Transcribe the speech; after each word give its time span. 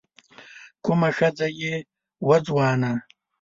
کومه 0.83 1.09
ښځه 1.17 1.47
يې 1.61 1.73
وه 2.27 2.37
ځوانه 2.47 2.91